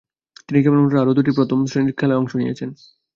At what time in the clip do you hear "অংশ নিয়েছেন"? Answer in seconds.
2.21-2.69